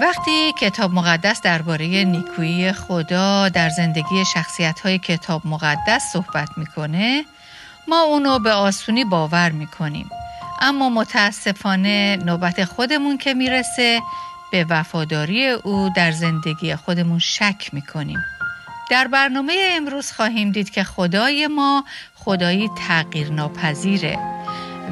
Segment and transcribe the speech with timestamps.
[0.00, 7.24] وقتی کتاب مقدس درباره نیکویی خدا در زندگی شخصیت های کتاب مقدس صحبت می‌کنه
[7.88, 10.10] ما اونو به آسونی باور می‌کنیم.
[10.60, 14.00] اما متاسفانه نوبت خودمون که می‌رسه
[14.52, 18.18] به وفاداری او در زندگی خودمون شک می‌کنیم.
[18.90, 21.84] در برنامه امروز خواهیم دید که خدای ما
[22.14, 24.18] خدایی تغییر ناپذیره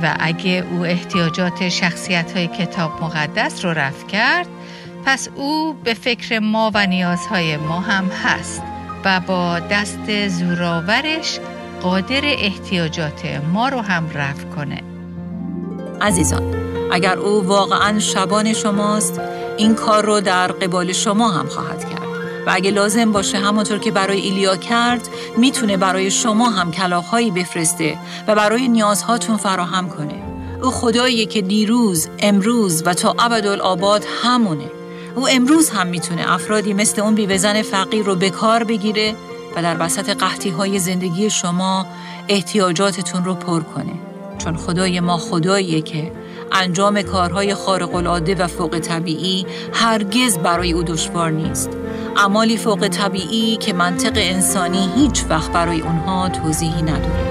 [0.02, 4.46] و اگه او احتیاجات شخصیت های کتاب مقدس رو رفت کرد
[5.04, 8.62] پس او به فکر ما و نیازهای ما هم هست
[9.04, 11.40] و با دست زوراورش
[11.82, 14.82] قادر احتیاجات ما رو هم رفع کنه.
[16.00, 16.54] عزیزان
[16.92, 19.20] اگر او واقعا شبان شماست
[19.56, 22.10] این کار رو در قبال شما هم خواهد کرد.
[22.46, 27.98] و اگه لازم باشه همونطور که برای ایلیا کرد می‌تونه برای شما هم کلاخهایی بفرسته
[28.28, 30.22] و برای نیازهاتون فراهم کنه.
[30.62, 34.79] او خداییه که دیروز، امروز و تا ابدالآباد همونه.
[35.14, 39.14] او امروز هم می‌تونه افرادی مثل اون بیوزن فقیر رو به کار بگیره
[39.56, 41.86] و در وسط قحطی های زندگی شما
[42.28, 43.92] احتیاجاتتون رو پر کنه.
[44.38, 46.12] چون خدای ما خداییه که
[46.52, 51.70] انجام کارهای خارق العاده و فوق طبیعی هرگز برای او دشوار نیست.
[52.16, 57.29] اعمالی فوق طبیعی که منطق انسانی هیچ وقت برای اونها توضیحی نداره.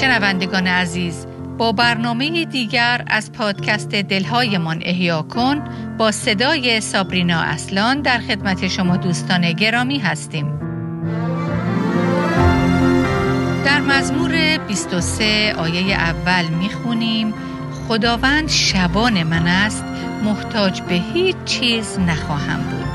[0.00, 1.26] شنوندگان عزیز
[1.58, 5.64] با برنامه دیگر از پادکست دلهایمان احیا کن
[5.98, 10.60] با صدای سابرینا اصلان در خدمت شما دوستان گرامی هستیم.
[13.64, 17.34] در مزمور 23 آیه اول می‌خونیم
[17.88, 19.84] خداوند شبان من است
[20.24, 22.88] محتاج به هیچ چیز نخواهم بود.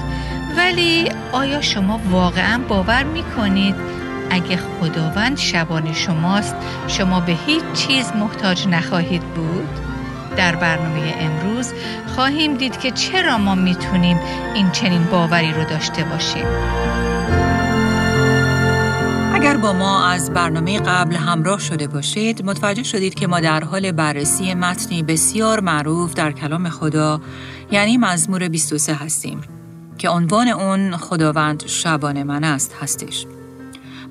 [0.58, 4.01] ولی آیا شما واقعا باور می‌کنید
[4.32, 6.56] اگه خداوند شبان شماست
[6.88, 9.70] شما به هیچ چیز محتاج نخواهید بود؟
[10.38, 11.74] در برنامه امروز
[12.16, 14.20] خواهیم دید که چرا ما می‌تونیم
[14.56, 16.46] این چنین باوری رو داشته باشیم.
[19.34, 23.92] اگر با ما از برنامه قبل همراه شده باشید متوجه شدید که ما در حال
[23.92, 27.22] بررسی متنی بسیار معروف در کلام خدا
[27.72, 29.42] یعنی مزمور 23 هستیم
[29.98, 33.26] که عنوان اون خداوند شبان من است هستش.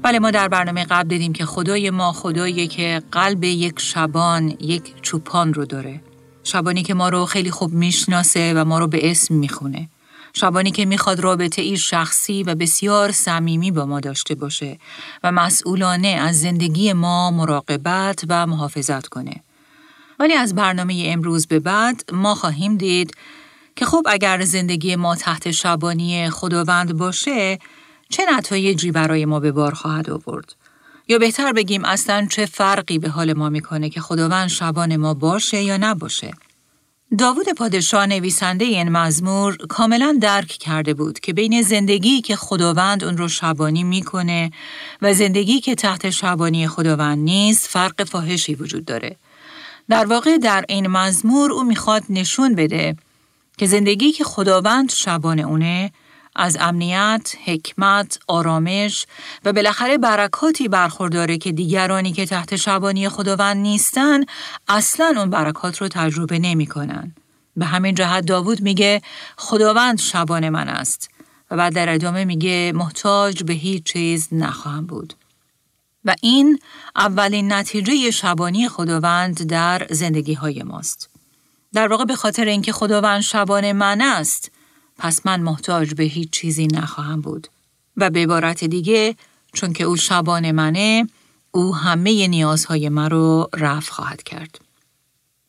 [0.02, 5.02] بله ما در برنامه قبل دیدیم که خدای ما خدایی که قلب یک شبان یک
[5.02, 6.00] چوپان رو داره.
[6.44, 9.88] شبانی که ما رو خیلی خوب می‌شناسه و ما رو به اسم می‌خونه.
[10.32, 14.78] شبانی که می‌خواد رابطه ای شخصی و بسیار صمیمی با ما داشته باشه
[15.24, 19.34] و مسئولانه از زندگی ما مراقبت و محافظت کنه.
[20.18, 23.14] ولی از برنامه امروز به بعد ما خواهیم دید
[23.76, 27.58] که خب اگر زندگی ما تحت شبانی خداوند باشه
[28.10, 30.54] چه نتایجی برای ما به بار خواهد آورد؟
[31.08, 35.62] یا بهتر بگیم اصلا چه فرقی به حال ما می‌کنه که خداوند شبان ما باشه
[35.62, 36.30] یا نباشه؟
[37.18, 43.16] داوود پادشاه نویسنده این مزمور کاملا درک کرده بود که بین زندگی که خداوند اون
[43.16, 44.50] رو شبانی می‌کنه
[45.02, 49.16] و زندگی که تحت شبانی خداوند نیست فرق فاحشی وجود داره.
[49.88, 52.96] در واقع در این مزمور او می‌خواد نشون بده
[53.58, 55.92] که زندگی که خداوند شبان اونه
[56.36, 59.06] از امنیت، حکمت، آرامش
[59.44, 64.20] و بالاخره برکاتی برخورداره که دیگرانی که تحت شبانی خداوند نیستن
[64.68, 67.14] اصلا اون برکات رو تجربه نمی کنن.
[67.56, 69.02] به همین جهت داوود میگه
[69.36, 71.10] خداوند شبان من است
[71.50, 75.14] و بعد در ادامه میگه محتاج به هیچ چیز نخواهم بود.
[76.04, 76.58] و این
[76.96, 81.10] اولین نتیجه شبانی خداوند در زندگی های ماست.
[81.72, 84.50] در واقع به خاطر اینکه خداوند شبان من است،
[85.00, 87.48] پس من محتاج به هیچ چیزی نخواهم بود.
[87.96, 89.16] و به عبارت دیگه
[89.52, 91.06] چون که او شبان منه
[91.50, 94.60] او همه نیازهای من رو رفع خواهد کرد.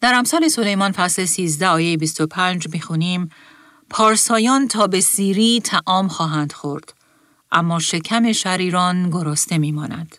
[0.02, 3.30] در امثال سلیمان فصل 13 آیه 25 می‌خونیم
[3.90, 6.94] پارسایان تا به سیری تعام خواهند خورد
[7.52, 10.18] اما شکم شریران گرسنه میماند.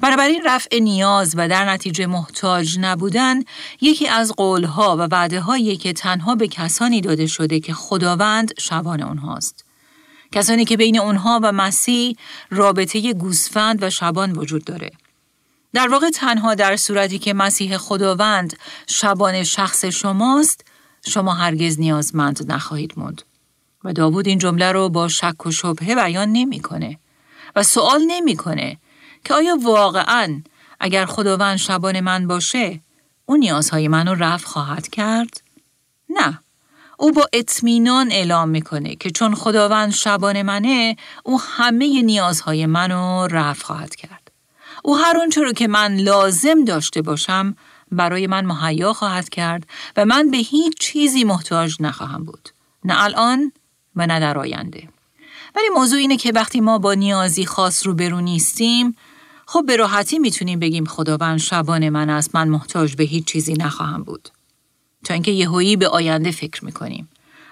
[0.00, 3.42] بنابراین رفع نیاز و در نتیجه محتاج نبودن
[3.80, 9.02] یکی از قولها و وعده هایی که تنها به کسانی داده شده که خداوند شبان
[9.02, 9.64] اونهاست.
[10.32, 12.16] کسانی که بین اونها و مسیح
[12.50, 14.90] رابطه گوسفند و شبان وجود داره.
[15.72, 20.64] در واقع تنها در صورتی که مسیح خداوند شبان شخص شماست،
[21.06, 23.22] شما هرگز نیازمند نخواهید موند.
[23.84, 26.98] و داوود این جمله رو با شک و شبهه بیان نمی‌کنه
[27.56, 28.78] و سوال نمی‌کنه
[29.24, 30.42] که آیا واقعا
[30.80, 32.80] اگر خداوند شبان من باشه
[33.26, 35.42] اون نیازهای منو رفع خواهد کرد؟
[36.10, 36.40] نه
[36.98, 43.64] او با اطمینان اعلام می‌کنه که چون خداوند شبان منه او همه نیازهای منو رفع
[43.64, 44.30] خواهد کرد.
[44.84, 47.56] او هر آنچه رو که من لازم داشته باشم
[47.92, 49.66] برای من مهیا خواهد کرد
[49.96, 52.48] و من به هیچ چیزی محتاج نخواهم بود.
[52.84, 53.52] نه الان
[53.96, 54.88] و نه در آینده.
[55.56, 58.96] ولی موضوع اینه که وقتی ما با نیازی خاص رو برو نیستیم
[59.50, 64.02] خب به راحتی می‌تونیم بگیم خداوند شبان من است من محتاج به هیچ چیزی نخواهم
[64.02, 64.28] بود.
[65.04, 67.08] تا اینکه یهویی به آینده فکر می‌کنیم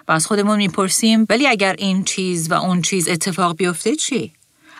[0.07, 4.33] و از خودمون می‌پرسیم ولی اگر این چیز و اون چیز اتفاق بیفته چی؟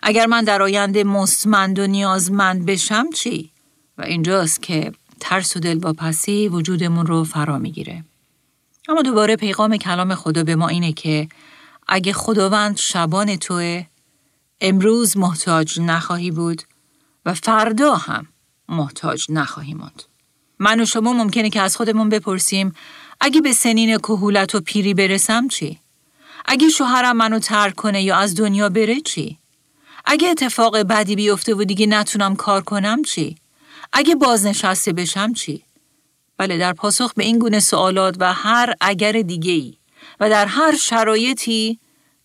[0.03, 3.51] اگر من در آینده مستمند و نیازمند بشم چی؟
[3.97, 8.03] و اینجاست که ترس و دلواپسی وجودمون رو فرا می‌گیره.
[8.89, 11.27] اما دوباره پیغام کلام خدا به ما اینه که
[11.87, 13.85] اگه خداوند شبان توه
[14.61, 16.61] امروز محتاج نخواهی بود
[17.27, 18.27] و فردا هم
[18.69, 20.03] محتاج نخواهی ماند.
[20.59, 22.73] من و شما ممکنه که از خودمون بپرسیم
[23.21, 25.79] اگه به سنین کهولت و پیری برسم چی؟
[26.45, 29.37] اگه شوهرم منو ترک کنه یا از دنیا بره چی؟
[30.05, 33.35] اگه اتفاق بدی بیفته و دیگه نتونم کار کنم چی؟
[33.93, 35.63] اگه بازنشسته بشم چی؟
[36.37, 39.73] بله در پاسخ به این گونه سوالات و هر اگر دیگه ای
[40.19, 41.79] و در هر شرایطی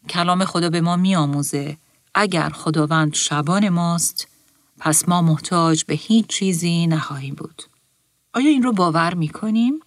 [0.08, 1.76] کلام خدا به ما میآموزه
[2.14, 4.31] اگر خداوند شبان ماست
[4.84, 7.62] پس ما محتاج به هیچ چیزی نخواهیم بود.
[8.34, 9.80] آیا این رو باور می کنیم؟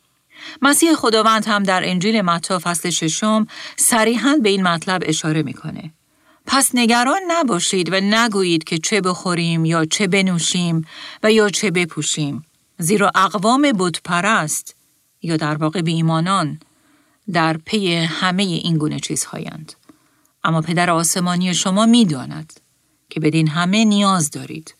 [0.61, 3.47] مسیح خداوند هم در انجیل متا فصل ششم
[3.77, 5.93] صریحا به این مطلب اشاره می‌کنه.
[6.45, 10.87] پس نگران نباشید و نگویید که چه بخوریم یا چه بنوشیم
[11.23, 12.45] و یا چه بپوشیم.
[12.77, 13.71] زیرا اقوام
[14.03, 14.75] پرست
[15.21, 16.59] یا در واقع ایمانان
[17.33, 19.73] در پی همه این گونه چیزهایند.
[20.43, 22.53] اما پدر آسمانی شما می‌داند
[23.09, 24.75] که بدین همه نیاز دارید.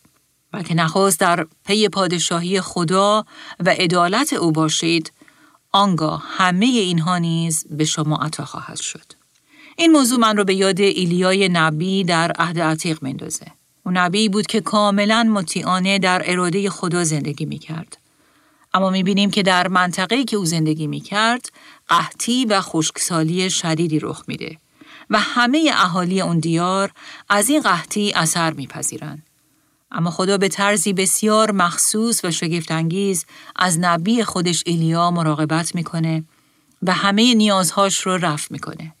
[0.68, 3.24] که نخواست در پی پادشاهی خدا
[3.60, 5.12] و عدالت او باشید
[5.72, 9.12] آنگاه همه اینها نیز به شما عطا خواهد شد.
[9.76, 13.46] این موضوع من رو به یاد ایلیای نبی در عهد عتیق مندازه.
[13.86, 17.98] او نبی بود که کاملا مطیعانه در اراده خدا زندگی می کرد.
[18.74, 21.52] اما می بینیم که در منطقه‌ای که او زندگی می کرد
[21.88, 24.58] قحطی و خشکسالی شدیدی رخ میده
[25.10, 26.92] و همه اهالی اون دیار
[27.28, 29.25] از این قحطی اثر میپذیرند.
[29.96, 33.26] اما خدا به طرزی بسیار مخصوص و شگفتانگیز
[33.56, 36.24] از نبی خودش ایلیا مراقبت می‌کنه
[36.82, 38.94] و همه نیازهاش رو رفع می‌کنه.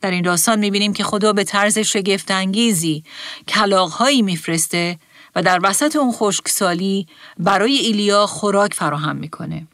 [0.00, 3.04] در این داستان می‌بینیم که خدا به طرز شگفتانگیزی
[3.48, 4.98] کلاغهایی میفرسته
[5.36, 7.06] و در وسط اون خشکسالی
[7.38, 9.66] برای ایلیا خوراک فراهم می‌کنه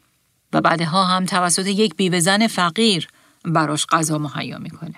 [0.53, 3.07] و بعدها هم توسط یک بیوهزن فقیر
[3.45, 4.95] براش غذا مهیا می‌کنه.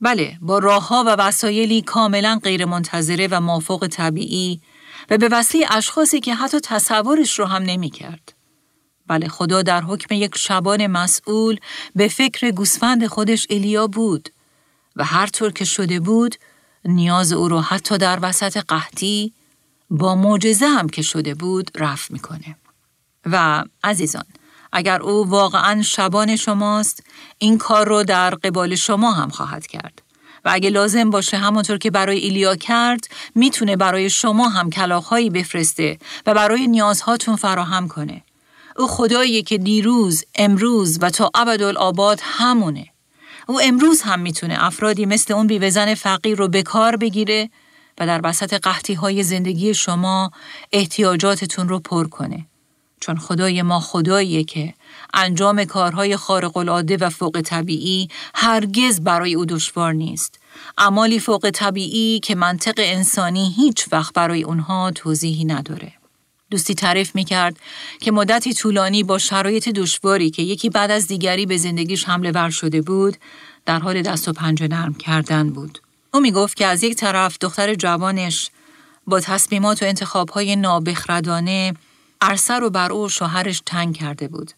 [0.00, 4.60] بله با راهها و وسایلی کاملا غیرمنتظره و مافوق طبیعی
[5.10, 8.32] و به وسیله اشخاصی که حتی تصورش رو هم نمی کرد.
[9.06, 11.60] بله خدا در حکم یک شبان مسئول
[11.96, 14.28] به فکر گوسفند خودش الیا بود
[14.96, 16.36] و هر طور که شده بود
[16.84, 19.32] نیاز او رو حتی در وسط قحطی
[19.90, 22.56] با معجزه هم که شده بود رفت می‌کنه.
[23.26, 24.24] و عزیزان
[24.72, 27.02] اگر او واقعا شبان شماست
[27.38, 30.02] این کار رو در قبال شما هم خواهد کرد.
[30.44, 35.98] و اگه لازم باشه همونطور که برای ایلیا کرد می‌تونه برای شما هم کلاخهایی بفرسته
[36.26, 38.22] و برای نیازهاتون فراهم کنه.
[38.76, 42.86] او خداییه که دیروز، امروز و تا ابدالآباد همونه.
[43.46, 47.50] او امروز هم می‌تونه افرادی مثل اون بیوزن فقیر رو به کار بگیره
[47.98, 50.30] و در وسط قحطی های زندگی شما
[50.72, 52.46] احتیاجاتتون رو پر کنه.
[53.00, 54.74] چون خدای ما خداییه که
[55.14, 60.40] انجام کارهای خارق العاده و فوق طبیعی هرگز برای او دشوار نیست.
[60.78, 65.92] اعمالی فوق طبیعی که منطق انسانی هیچ وقت برای اونها توضیحی نداره.
[66.50, 67.56] دوستی تعریف می کرد
[68.00, 72.50] که مدتی طولانی با شرایط دشواری که یکی بعد از دیگری به زندگیش حمله ور
[72.50, 73.16] شده بود
[73.66, 75.78] در حال دست و پنجه نرم کردن بود.
[76.14, 78.50] او می گفت که از یک طرف دختر جوانش
[79.06, 81.74] با تصمیمات و انتخابهای نابخردانه
[82.20, 84.52] عرصه رو بر او شوهرش تنگ کرده بود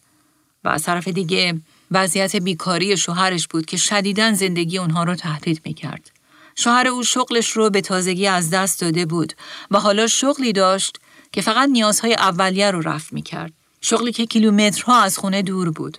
[0.63, 5.73] و از طرف دیگه وضعیت بیکاری شوهرش بود که شدیداً زندگی اونها رو تهدید می
[5.73, 6.11] کرد.
[6.55, 9.33] شوهر او شغلش رو به تازگی از دست داده بود
[9.71, 10.99] و حالا شغلی داشت
[11.31, 13.53] که فقط نیازهای اولیه رو رفت می کرد.
[13.81, 15.97] شغلی که کیلومترها از خونه دور بود.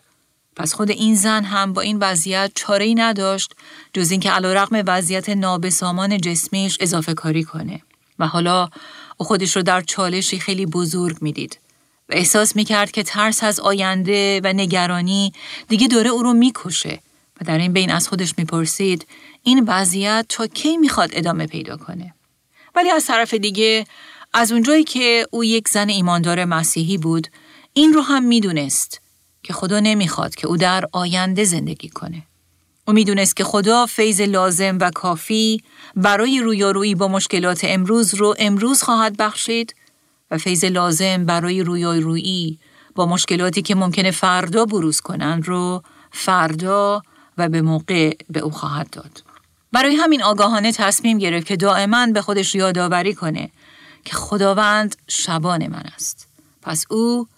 [0.57, 3.54] پس خود این زن هم با این وضعیت چاره ای نداشت
[3.92, 7.83] جز اینکه علیرغم وضعیت نابسامان جسمیش اضافه کاری کنه
[8.18, 8.68] و حالا
[9.16, 11.59] او خودش رو در چالشی خیلی بزرگ می‌دید
[12.09, 15.33] و احساس می‌کرد که ترس از آینده و نگرانی
[15.69, 17.00] دیگه داره او رو می‌کشه
[17.41, 19.07] و در این بین از خودش می‌پرسید
[19.43, 22.15] این وضعیت تا کی می‌خواد ادامه پیدا کنه
[22.75, 23.87] ولی از طرف دیگه
[24.33, 27.29] از اونجایی که او یک زن ایماندار مسیحی بود
[27.73, 29.00] این رو هم می‌دونست
[29.43, 32.23] که خدا نمی‌خواد که او در آینده زندگی کنه.
[32.87, 35.62] او می‌دونست که خدا فیض لازم و کافی
[35.97, 39.75] برای رویارویی با مشکلات امروز رو امروز خواهد بخشید
[40.31, 42.59] و فیض لازم برای رویارویی
[42.95, 47.03] با مشکلاتی که ممکنه فردا بروز کنند رو فردا
[47.39, 49.23] و به موقع به او خواهد داد.
[49.73, 53.51] برای همین آگاهانه تصمیم گرفت که دائما به خودش یادآوری کنه
[54.05, 56.29] که خداوند شبان من است.
[56.63, 57.29] پس او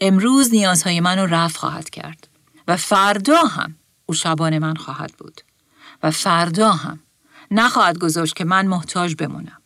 [0.00, 2.28] امروز نیازهای من رو رفع خواهد کرد
[2.68, 3.76] و فردا هم
[4.06, 5.40] او شبان من خواهد بود
[6.02, 7.00] و فردا هم
[7.50, 9.59] نخواهد گذاشت که من محتاج بمونم.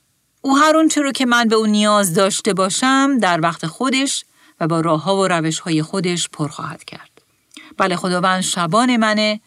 [0.45, 4.25] او هر اون رو که من به او نیاز داشته باشم در وقت خودش
[4.61, 7.11] و با راه ها و روش های خودش پر خواهد کرد.
[7.77, 9.41] بله خداوند شبان منه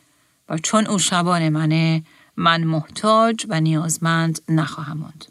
[0.49, 2.03] و چون او شبان منه
[2.37, 5.25] من محتاج و نیازمند نخواهم ماند.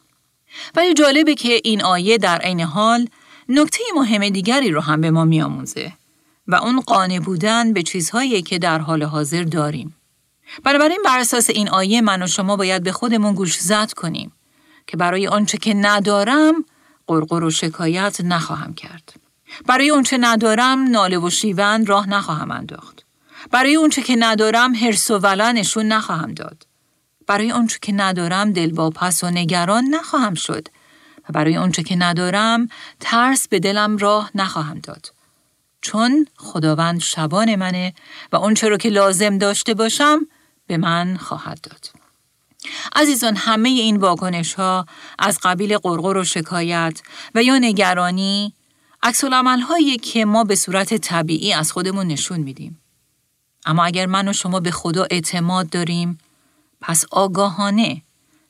[0.74, 3.08] ولی جالبه که این آیه در عین حال
[3.48, 5.92] نکته مهم دیگری رو هم به ما میآموزه
[6.48, 9.96] و اون قانع بودن به چیزهایی که در حال حاضر داریم.
[10.64, 14.32] بنابراین بر اساس این آیه من و شما باید به خودمون گوش زد کنیم
[14.86, 16.64] که برای آنچه که ندارم
[17.06, 19.12] قرقر و شکایت نخواهم کرد.
[19.66, 23.04] برای اونچه ندارم ناله و شیون راه نخواهم انداخت.
[23.50, 26.66] برای اونچه که ندارم هرس و ولا نشون نخواهم داد.
[27.26, 30.68] برای اونچه که ندارم دلواپس و نگران نخواهم شد
[31.28, 32.68] و برای اونچه که ندارم
[33.00, 35.12] ترس به دلم راه نخواهم داد.
[35.80, 37.94] چون خداوند شبان منه
[38.32, 40.26] و اونچه رو که لازم داشته باشم
[40.66, 42.05] به من خواهد داد.
[42.94, 44.86] عزیزان همه این واکنش ها
[45.18, 47.00] از قبیل قرقر و شکایت
[47.34, 48.52] و یا نگرانی
[49.02, 49.24] عکس
[49.68, 52.80] هایی که ما به صورت طبیعی از خودمون نشون میدیم.
[53.66, 56.18] اما اگر من و شما به خدا اعتماد داریم
[56.80, 58.02] پس آگاهانه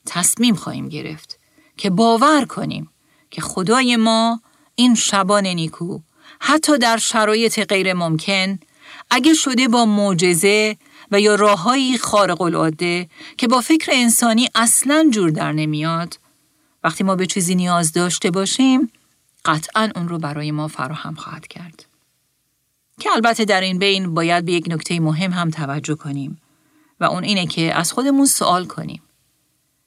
[0.06, 1.38] تصمیم خواهیم گرفت
[1.76, 2.90] که باور کنیم
[3.30, 4.40] که خدای ما
[4.74, 5.98] این شبان نیکو
[6.40, 8.58] حتی در شرایط غیر ممکن
[9.10, 10.76] اگه شده با معجزه
[11.10, 16.18] و یا راههایی خارق العاده که با فکر انسانی اصلا جور در نمیاد.
[16.84, 18.92] وقتی ما به چیزی نیاز داشته باشیم
[19.44, 21.86] قطعا اون رو برای ما فراهم خواهد کرد.
[23.00, 26.40] که البته در این بین باید به یک نکته مهم هم توجه کنیم
[27.00, 29.02] و اون اینه که از خودمون سوال کنیم.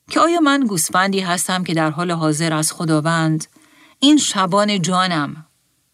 [0.10, 3.46] که آیا من گوسفندی هستم که در حال حاضر از خداوند
[4.00, 5.46] این شبان جانم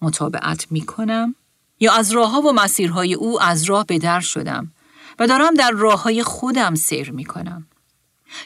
[0.02, 1.36] مطابقت می کنم؟
[1.80, 4.72] یا از راه و مسیرهای او از راه به در شدم؟
[5.20, 7.68] و دارم در راه های خودم سیر می کنم.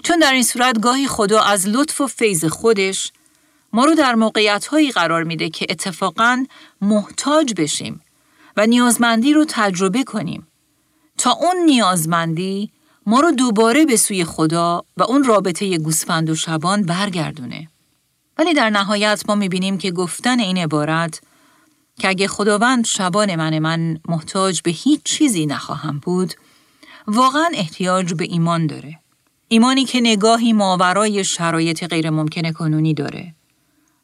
[0.03, 3.11] چون در این صورت گاهی خدا از لطف و فیض خودش
[3.73, 6.45] ما رو در موقعیت هایی قرار میده که اتفاقا
[6.81, 8.01] محتاج بشیم
[8.57, 10.47] و نیازمندی رو تجربه کنیم
[11.17, 12.71] تا اون نیازمندی
[13.05, 17.67] ما رو دوباره به سوی خدا و اون رابطه گوسفند و شبان برگردونه.
[18.37, 21.21] ولی در نهایت ما می‌بینیم که گفتن این عبارت
[21.99, 26.33] که اگه خداوند شبان من من محتاج به هیچ چیزی نخواهم بود
[27.09, 28.99] واقعا احتیاج به ایمان داره.
[29.47, 33.35] ایمانی که نگاهی ماورای شرایط غیر ممکن کنونی داره.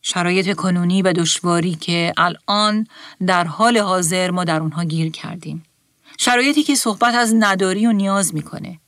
[0.01, 2.87] شرایط کنونی و دشواری که الان
[3.27, 5.63] در حال حاضر ما در اونها گیر کردیم.
[6.17, 8.79] شرایطی که صحبت از نداری و نیاز می‌کنه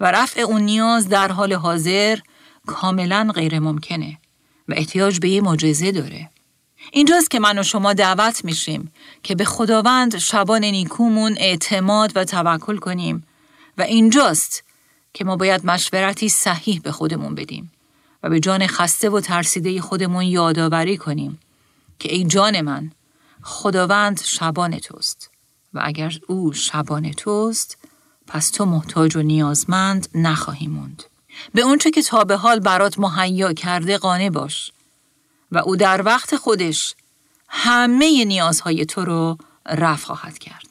[0.00, 2.18] و رفع اون نیاز در حال حاضر
[2.66, 4.18] کاملا غیر ممکنه
[4.68, 6.30] و احتیاج به یه معجزه داره.
[6.92, 12.76] اینجاست که من و شما دعوت میشیم که به خداوند شبان نیکومون اعتماد و توکل
[12.76, 13.26] کنیم
[13.80, 14.62] و اینجاست
[15.14, 17.72] که ما باید مشورتی صحیح به خودمون بدیم
[18.22, 21.40] و به جان خسته و ترسیده خودمون یادآوری کنیم
[21.98, 22.90] که ای جان من
[23.42, 25.30] خداوند شبان توست
[25.74, 27.78] و اگر او شبان توست
[28.26, 31.02] پس تو محتاج و نیازمند نخواهی موند.
[31.54, 34.72] به اونچه که تا به حال برات مهیا کرده قانع باش
[35.52, 36.94] و او در وقت خودش
[37.48, 40.69] همه نیازهای تو رو رفع خواهد کرد.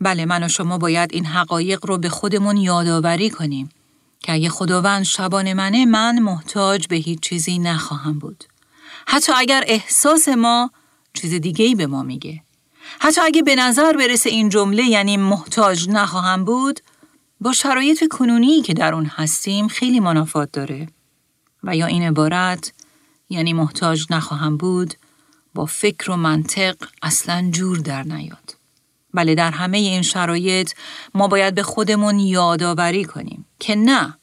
[0.00, 3.68] بله من و شما باید این حقایق رو به خودمون یادآوری کنیم
[4.20, 8.44] که اگه خداوند شبان منه من محتاج به هیچ چیزی نخواهم بود.
[9.06, 10.70] حتی اگر احساس ما
[11.14, 12.42] چیز دیگه ای به ما میگه.
[13.00, 16.80] حتی اگه به نظر برسه این جمله یعنی محتاج نخواهم بود
[17.40, 20.88] با شرایط کنونی که در اون هستیم خیلی منافات داره
[21.62, 22.72] و یا این عبارت
[23.28, 24.94] یعنی محتاج نخواهم بود
[25.54, 28.55] با فکر و منطق اصلا جور در نیاد.
[29.16, 30.72] بله در همه این شرایط
[31.14, 34.18] ما باید به خودمون یادآوری کنیم که نه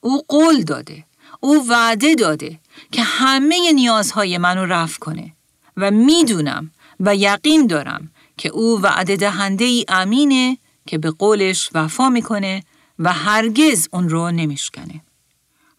[0.00, 1.04] او قول داده
[1.40, 2.60] او وعده داده
[2.92, 5.32] که همه نیازهای منو رفع کنه
[5.76, 12.08] و می‌دونم و یقین دارم که او وعده دهنده ای امینه که به قولش وفا
[12.08, 12.62] می‌کنه
[12.98, 15.00] و هرگز اون رو نمیشکنه.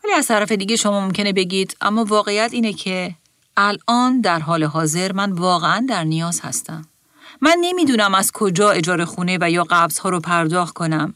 [0.03, 3.15] ولی از طرف دیگه شما ممکنه بگید اما واقعیت اینه که
[3.57, 6.86] الان در حال حاضر من واقعا در نیاز هستم
[7.41, 11.13] من نمی‌دونم از کجا اجاره خونه و یا قبض ها رو پرداخت کنم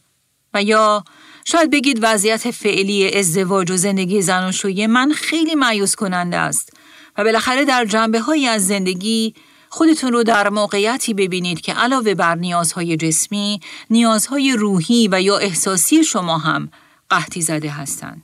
[0.54, 1.04] و یا
[1.46, 6.70] شاید بگید وضعیت فعلی ازدواج و زندگی زناشویی من خیلی معیوس کننده است
[7.18, 9.34] و بالاخره در جنبه هایی از زندگی
[9.70, 13.60] خودتون رو در موقعیتی ببینید که علاوه بر نیازهای جسمی،
[13.90, 16.72] نیازهای روحی و یا احساسی شما هم
[17.10, 18.24] قحطی زده هستند.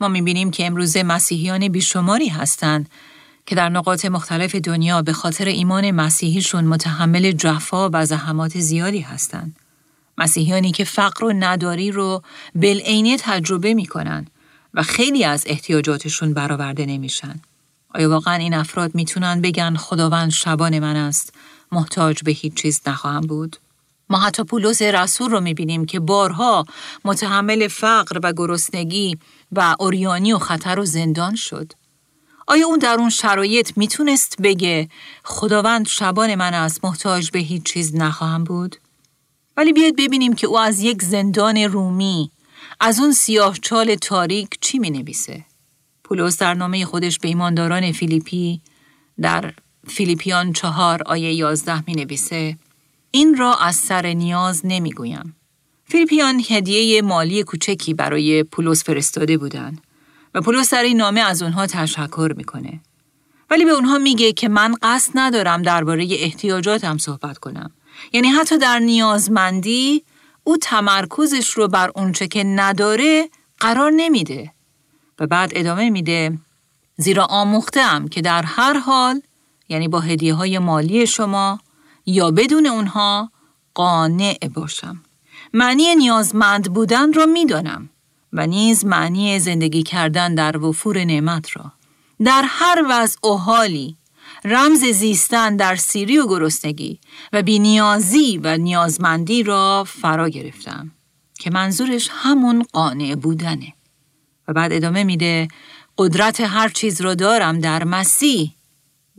[0.00, 2.90] ما می‌بینیم که امروز مسیحیان بیشماری هستند
[3.50, 9.56] که در نقاط مختلف دنیا به خاطر ایمان مسیحیشون متحمل جفا و زحمات زیادی هستند.
[10.18, 12.22] مسیحیانی که فقر و نداری رو
[12.54, 14.26] بلعینه تجربه می‌کنن
[14.74, 17.40] و خیلی از احتیاجاتشون برآورده نمیشن.
[17.94, 21.32] آیا واقعا این افراد می‌تونن بگن خداوند شبان من است
[21.72, 23.56] محتاج به هیچ چیز نخواهم بود؟
[24.10, 26.64] ما حتی پولس رسول رو می‌بینیم که بارها
[27.04, 29.18] متحمل فقر و گرسنگی
[29.52, 31.72] و اوریانی و خطر و زندان شد.
[32.50, 34.88] آیا اون در اون شرایط می‌تونست بگه
[35.24, 38.76] خداوند شبان من است محتاج به هیچ چیز نخواهم بود؟
[39.56, 42.30] ولی بیاید ببینیم که او از یک زندان رومی
[42.80, 45.44] از اون سیاه چال تاریک چی می نویسه؟
[46.04, 48.60] پولس در نامه خودش به ایمانداران فیلیپی
[49.20, 49.54] در
[49.88, 52.56] فیلیپیان چهار آیه یازده می نویسه
[53.10, 55.36] این را از سر نیاز نمی گویم.
[55.84, 59.80] فیلیپیان هدیه مالی کوچکی برای پولس فرستاده بودند
[60.34, 62.80] و پولس در این نامه از اونها تشکر می‌کنه.
[63.50, 67.70] ولی به اونها میگه که من قصد ندارم درباره احتیاجاتم صحبت کنم.
[68.12, 70.04] یعنی حتی در نیازمندی
[70.44, 73.28] او تمرکزش رو بر اونچه که نداره
[73.60, 74.52] قرار نمیده.
[75.18, 76.38] و بعد ادامه میده
[76.96, 79.20] زیرا آموختم که در هر حال
[79.68, 81.60] یعنی با هدیه های مالی شما
[82.06, 83.32] یا بدون اونها
[83.74, 85.02] قانع باشم.
[85.52, 87.89] معنی نیازمند بودن را می‌دانم
[88.32, 91.72] و نیز معنی زندگی کردن در وفور نعمت را.
[92.24, 93.96] در هر وضع و حالی
[94.44, 97.00] رمز زیستن در سیری و گرسنگی
[97.32, 100.90] و بینیازی و نیازمندی را فرا گرفتم
[101.38, 103.72] که منظورش همون قانع بودنه.
[104.48, 105.48] و بعد ادامه میده
[105.98, 108.54] قدرت هر چیز را دارم در مسیح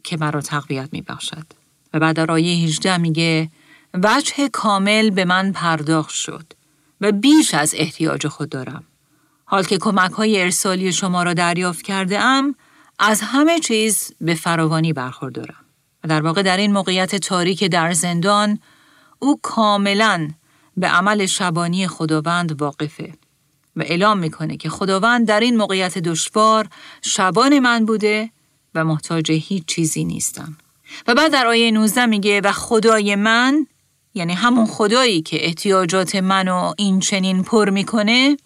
[0.03, 1.45] که مرا تقویت می بخشد.
[1.93, 3.49] و بعد در آیه 18 میگه
[3.93, 6.53] وجه کامل به من پرداخت شد
[7.01, 8.83] و بیش از احتیاج خود دارم.
[9.51, 12.55] حال که کمک های ارسالی شما را دریافت کرده ام
[12.99, 15.65] از همه چیز به فراوانی برخوردارم.
[16.03, 18.59] و در واقع در این موقعیت تاریک در زندان
[19.19, 20.29] او کاملا
[20.77, 23.13] به عمل شبانی خداوند واقفه
[23.75, 26.67] و اعلام می‌کنه که خداوند در این موقعیت دشوار
[27.01, 28.29] شبان من بوده
[28.75, 30.57] و محتاج هیچ چیزی نیستم.
[31.07, 33.67] و بعد در آیه 19 میگه و خدای من
[34.13, 38.37] یعنی همون خدایی که احتیاجات منو این چنین پر می‌کنه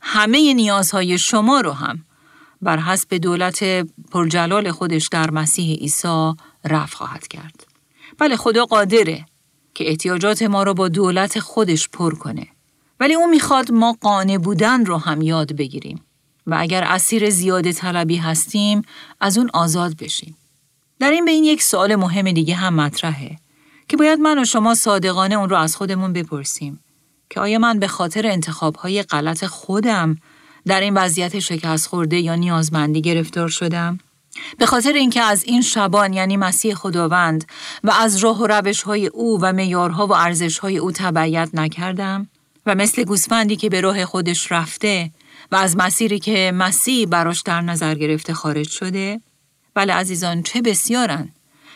[0.00, 2.04] همه نیازهای شما رو هم
[2.62, 3.64] بر حسب دولت
[4.10, 6.32] پرجلال خودش در مسیح عیسی
[6.64, 7.66] رفع خواهد کرد.
[8.18, 9.26] بله خدا قادره
[9.74, 12.46] که احتیاجات ما رو با دولت خودش پر کنه.
[13.00, 16.00] ولی او می‌خواد ما قانع بودن رو هم یاد بگیریم
[16.46, 18.82] و اگر اسیر زیاده طلبی هستیم
[19.20, 20.36] از اون آزاد بشیم.
[21.00, 23.36] در این بین یک سوال مهم دیگه هم مطرحه
[23.88, 26.80] که باید من و شما صادقانه اون رو از خودمون بپرسیم
[27.30, 30.16] که آیا من به خاطر انتخابهای غلط خودم
[30.66, 33.98] در این وضعیت شکست خورده یا نیازمندی گرفتار شدم؟
[34.58, 37.44] به خاطر اینکه از این شبان یعنی مسیح خداوند
[37.84, 42.28] و از راه و روش های او و میارها و ارزش های او تبعیت نکردم
[42.66, 45.10] و مثل گوسفندی که به راه خودش رفته
[45.52, 49.20] و از مسیری که مسیح براش در نظر گرفته خارج شده
[49.74, 51.28] بله عزیزان چه بسیارن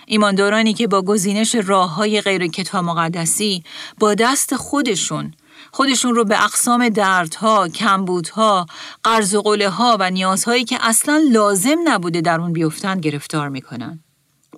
[0.06, 3.64] ایماندارانی که با گزینش راه های غیر کتاب مقدسی
[3.98, 5.34] با دست خودشون
[5.74, 8.66] خودشون رو به اقسام دردها، کمبودها،
[9.04, 14.00] قرض و قله ها و نیازهایی که اصلا لازم نبوده در اون بیفتن گرفتار می‌کنن.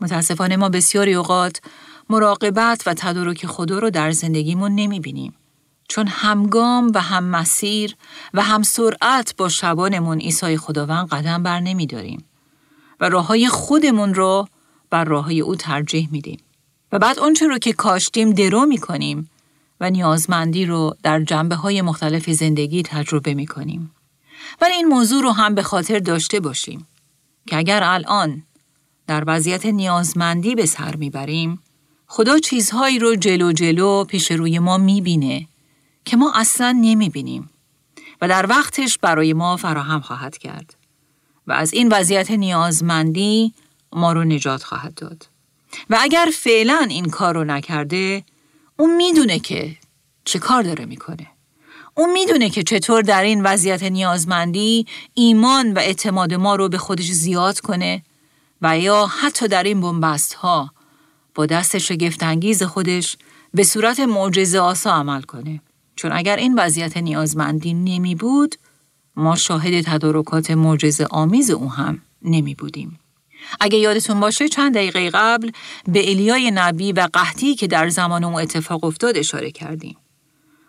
[0.00, 1.60] متاسفانه ما بسیاری اوقات
[2.10, 5.34] مراقبت و تدارک خدا رو در زندگیمون نمی‌بینیم.
[5.88, 7.96] چون همگام و هم مسیر
[8.34, 12.24] و هم سرعت با شبانمون ایسای خداوند قدم بر نمیداریم
[13.00, 14.48] و راه های خودمون رو
[14.90, 16.38] بر راه های او ترجیح میدیم.
[16.92, 19.30] و بعد اونچه رو که کاشتیم درو می‌کنیم
[19.80, 23.94] و نیازمندی رو در جنبه های مختلف زندگی تجربه می کنیم.
[24.60, 26.86] ولی این موضوع رو هم به خاطر داشته باشیم
[27.46, 28.42] که اگر الان
[29.06, 31.58] در وضعیت نیازمندی به سر می‌بریم
[32.06, 35.48] خدا چیزهایی رو جلو جلو پیش روی ما می‌بینه
[36.04, 37.50] که ما اصلا نمی‌بینیم
[38.20, 40.74] و در وقتش برای ما فراهم خواهد کرد
[41.46, 43.54] و از این وضعیت نیازمندی
[43.92, 45.28] ما رو نجات خواهد داد.
[45.90, 48.24] و اگر فعلا این کار رو نکرده
[48.78, 49.76] اون می‌دونه که
[50.24, 51.26] چه کار داره می‌کنه.
[51.94, 57.10] اون می‌دونه که چطور در این وضعیت نیازمندی ایمان و اعتماد ما رو به خودش
[57.10, 58.02] زیاد کنه
[58.62, 60.70] و یا حتی در این بنبست ها
[61.34, 63.16] با دست شگفتانگیز خودش
[63.54, 65.60] به صورت معجزه آسا عمل کنه.
[65.96, 68.54] چون اگر این وضعیت نیازمندی نمی بود،
[69.16, 72.98] ما شاهد تدارکات معجزه آمیز او هم نمی بودیم.
[73.60, 75.50] اگه یادتون باشه چند دقیقه قبل
[75.88, 79.96] به الیای نبی و قحطی که در زمان او اتفاق افتاد اشاره کردیم.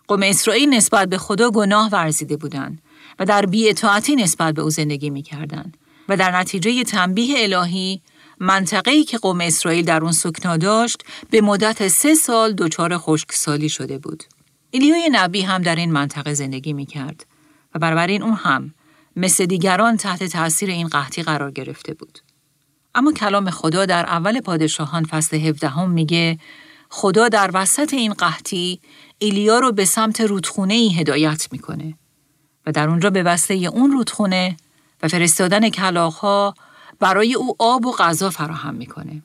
[0.08, 2.82] قوم اسرائیل نسبت به خدا گناه ورزیده بودند
[3.20, 5.78] و در بیاطاعتی نسبت به او زندگی می‌کردند
[6.10, 8.02] و در نتیجه تنبیه الهی
[8.40, 13.98] منطقه‌ای که قوم اسرائیل در اون سکنا داشت به مدت سه سال دچار خشکسالی شده
[13.98, 14.24] بود.
[14.74, 17.26] الیای نبی هم در این منطقه زندگی می‌کرد
[17.76, 18.74] و بنابراین اون هم
[19.16, 22.20] مثل دیگران تحت تاثیر این قحطی قرار گرفته بود.
[22.95, 26.39] اما کلام خدا در اول پادشاهان فصل 17 هم میگه
[26.89, 28.79] خدا در وسط این قحطی
[29.17, 31.93] ایلیا رو به سمت رودخونه ای هدایت می‌کنه
[32.65, 34.58] و در اونجا به وسیله اون رودخونه
[35.03, 36.53] و فرستادن کلاغها
[36.99, 39.23] برای او آب و غذا فراهم می‌کنه.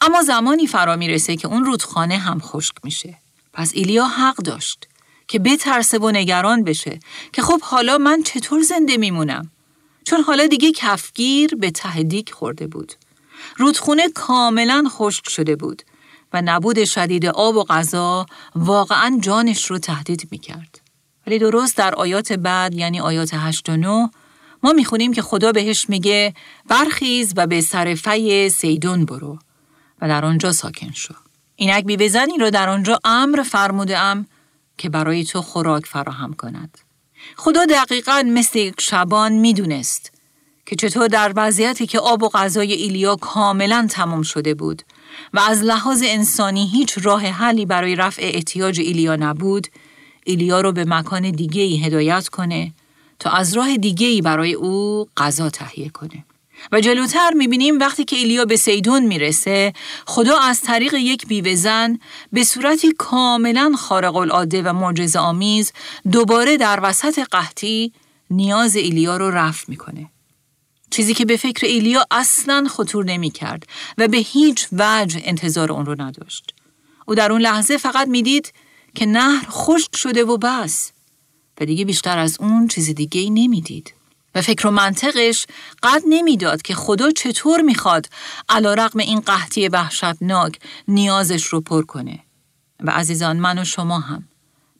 [0.00, 3.18] اما زمانی فرا می‌رسه که اون رودخانه هم خشک میشه.
[3.52, 4.88] پس ایلیا حق داشت
[5.28, 7.00] که بترسه و نگران بشه
[7.32, 9.50] که خب حالا من چطور زنده میمونم؟
[10.04, 12.92] چون حالا دیگه کفگیر به تهدیک خورده بود.
[13.56, 15.82] رودخونه کاملا خشک شده بود
[16.32, 20.80] و نبود شدید آب و غذا واقعا جانش رو تهدید می کرد.
[21.26, 24.10] ولی درست در آیات بعد یعنی آیات 8 و 9
[24.62, 26.34] ما می‌خونیم که خدا بهش میگه
[26.68, 29.38] برخیز و به سرفه سیدون برو
[30.00, 31.14] و در آنجا ساکن شو.
[31.56, 34.26] اینک بی بزنی رو در آنجا امر فرموده ام
[34.78, 36.78] که برای تو خوراک فراهم کند.
[37.36, 40.13] خدا دقیقا مثل یک شبان می‌دونست
[40.66, 44.82] که چطور در وضعیتی که آب و غذای ایلیا کاملا تمام شده بود
[45.34, 49.66] و از لحاظ انسانی هیچ راه حلی برای رفع احتیاج ایلیا نبود،
[50.24, 52.72] ایلیا رو به مکان دیگه ای هدایت کنه
[53.18, 56.24] تا از راه دیگه ای برای او غذا تهیه کنه.
[56.72, 59.72] و جلوتر می‌بینیم وقتی که ایلیا به سیدون می‌رسه
[60.06, 61.88] خدا از طریق یک بیوه
[62.32, 65.72] به صورتی کاملا خارق العاده و معجزه آمیز
[66.12, 67.92] دوباره در وسط قحطی
[68.30, 70.10] نیاز ایلیا رو رفع می‌کنه.
[70.94, 73.66] چیزی که به فکر ایلیا اصلا خطور نمی کرد
[73.98, 76.54] و به هیچ وجه انتظار اون رو نداشت.
[77.06, 78.52] او در اون لحظه فقط می‌دید
[78.94, 80.92] که نهر خشک شده و بس
[81.60, 83.94] و دیگه بیشتر از اون چیز دیگه ای نمی‌دید.
[84.34, 85.46] و فکر و منطقش
[85.82, 88.08] قد نمی‌داد که خدا چطور می‌خواد
[88.48, 92.20] علا رقم این قحطی وحشتناک نیازش رو پر کنه.
[92.80, 94.28] و عزیزان من و شما هم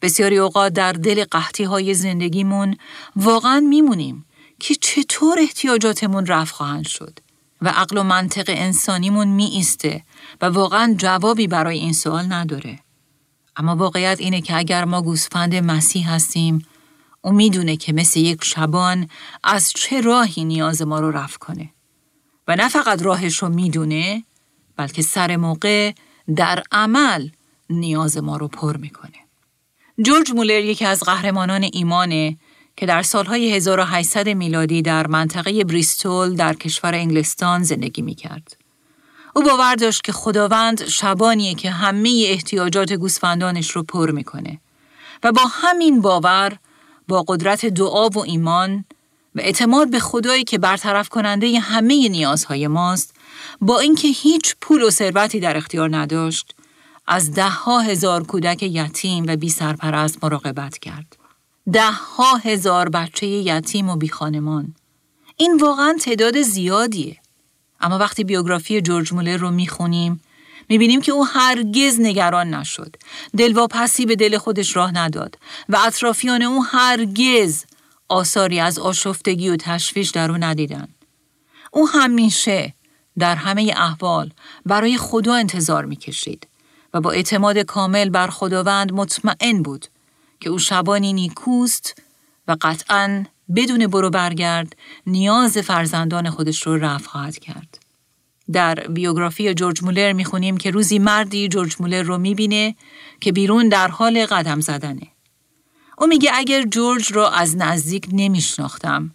[0.02, 2.76] بسیاری اوقات در دل قحطی های زندگیمون
[3.16, 4.26] واقعا میمونیم
[4.60, 7.18] که چطور احتیاجاتمون رفع خواهند شد
[7.62, 10.02] و عقل و منطق انسانیمون می ایسته
[10.40, 12.78] و واقعا جوابی برای این سوال نداره.
[13.56, 16.66] اما واقعیت اینه که اگر ما گوسفند مسیح هستیم
[17.20, 19.08] او می‌دونه که مثل یک شبان
[19.44, 21.70] از چه راهی نیاز ما رو رفع کنه.
[22.48, 24.24] و نه فقط راهش رو می‌دونه
[24.76, 25.92] بلکه سر موقع
[26.36, 27.30] در عمل
[27.70, 29.18] نیاز ما رو پر می‌کنه.
[30.02, 32.36] جورج مولر یکی از قهرمانان ایمانه
[32.76, 38.56] که در سالهای 1800 میلادی در منطقه بریستول در کشور انگلستان زندگی می کرد.
[39.36, 44.60] او باور داشت که خداوند شبانیه که همه احتیاجات گوسفندانش رو پر می‌کنه
[45.22, 46.58] و با همین باور
[47.08, 48.84] با قدرت دعا و ایمان
[49.34, 53.14] و اعتماد به خدایی که برطرف کننده همه نیازهای ماست
[53.60, 56.54] با اینکه هیچ پول و ثروتی در اختیار نداشت
[57.06, 61.23] از ده ها هزار کودک یتیم و بی سرپرست مراقبت کرد.
[61.72, 64.74] ده ها هزار بچه یتیم و بیخانمان.
[65.36, 67.16] این واقعا تعداد زیادیه.
[67.80, 70.20] اما وقتی بیوگرافی جورج مولر رو می‌خونیم
[70.68, 72.96] می‌بینیم که او هرگز نگران نشد.
[73.36, 77.64] دلواپسی به دل خودش راه نداد و اطرافیان او هرگز
[78.08, 80.88] آثاری از آشفتگی و تشویش در او ندیدن.
[81.70, 82.74] او همیشه
[83.18, 84.30] در همه احوال
[84.66, 86.48] برای خدا انتظار می‌کشید
[86.94, 89.86] و با اعتماد کامل بر خداوند مطمئن بود
[90.44, 92.02] که او شبانی نیکوست
[92.48, 93.24] و قطعا
[93.56, 94.76] بدون برو برگرد
[95.06, 97.78] نیاز فرزندان خودش رو رفع خواهد کرد.
[98.52, 102.74] در بیوگرافی جورج مولر می‌خونیم که روزی مردی جورج مولر رو می‌بینه
[103.20, 105.08] که بیرون در حال قدم زدنه.
[105.98, 109.10] او میگه اگر جورج رو از نزدیک نمیشناختم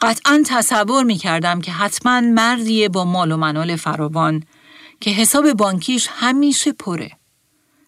[0.00, 4.42] قطعا تصور می‌کردم که حتما مردیه با مال و منال فراوان
[5.00, 7.10] که حساب بانکیش همیشه پره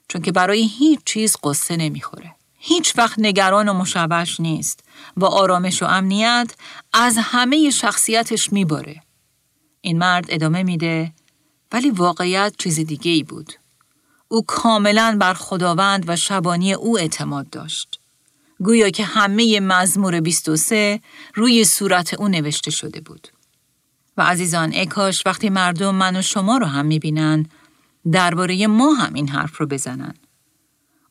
[0.09, 2.35] چون که برای هیچ چیز قصه نمی‌خوره.
[2.67, 4.85] هیچ وقت نگران و مشوش نیست
[5.17, 6.55] و آرامش و امنیت
[6.93, 9.03] از همه شخصیتش میباره.
[9.81, 11.13] این مرد ادامه میده
[11.73, 13.53] ولی واقعیت چیز دیگه ای بود.
[14.29, 18.01] او کاملا بر خداوند و شبانی او اعتماد داشت.
[18.59, 21.01] گویا که همه مزمور 23
[21.35, 23.29] روی صورت او نوشته شده بود.
[24.17, 27.47] و عزیزان اکاش وقتی مردم من و شما رو هم می‌بینن
[28.13, 30.15] درباره ما هم این حرف رو بزنن.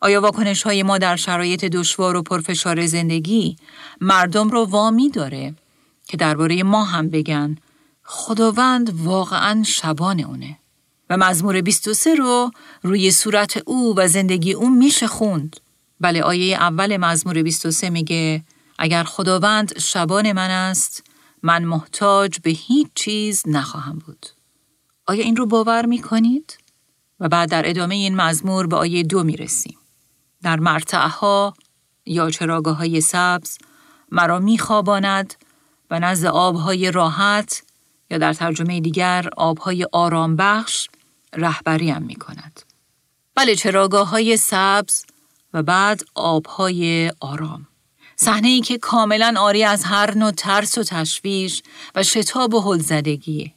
[0.03, 3.55] آیا واکنش های ما در شرایط دشوار و پرفشار زندگی
[4.01, 5.55] مردم رو وامی داره
[6.07, 7.57] که درباره ما هم بگن
[8.03, 10.57] خداوند واقعا شبان اونه
[11.09, 15.59] و مزمور 23 رو روی صورت او و زندگی او میشه خوند.
[15.99, 18.43] بله آیه اول مزمور 23 میگه
[18.79, 21.03] اگر خداوند شبان من است
[21.43, 24.25] من محتاج به هیچ چیز نخواهم بود.
[25.05, 26.57] آیا این رو باور می کنید؟
[27.19, 29.77] و بعد در ادامه این مزمور به آیه دو می رسیم.
[30.43, 31.53] در مرتعها
[32.05, 33.57] یا چراگاه های سبز
[34.11, 35.33] مرا می خواباند
[35.91, 37.63] و نزد آبهای راحت
[38.11, 40.89] یا در ترجمه دیگر آبهای آرام بخش
[41.33, 42.61] رهبریم می کند.
[43.35, 45.05] بله چراگاه های سبز
[45.53, 47.67] و بعد آبهای آرام.
[48.15, 51.63] صحنه ای که کاملا آری از هر نوع ترس و تشویش
[51.95, 53.53] و شتاب و هلزدگیه.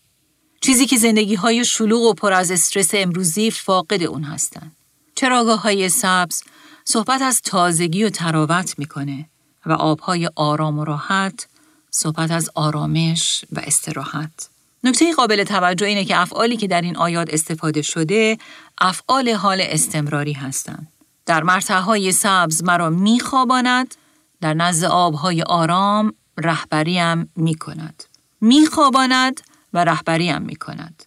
[0.61, 4.72] چیزی که زندگی های شلوغ و پر از استرس امروزی فاقد اون هستن.
[5.14, 6.42] چراگاه های سبز
[6.88, 9.29] صحبت از تازگی و تراوت می‌کنه
[9.66, 11.46] و آبهای آرام و راحت
[11.90, 14.49] صحبت از آرامش و استراحت.
[14.85, 18.38] نکته قابل توجه اینه که افعالی که در این آیات استفاده شده
[18.79, 20.92] افعال حال استمراری هستند.
[21.27, 23.94] در مرتعهای سبز مرا میخواباند
[24.40, 28.05] در نزد آبهای آرام رهبریم می کند.
[28.40, 29.40] می خواباند
[29.72, 31.05] و رهبریم می کند.